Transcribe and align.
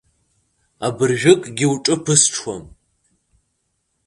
Абыржәыкгьы 0.85 1.65
уҿы 1.73 1.95
ԥысҽуам. 2.03 2.63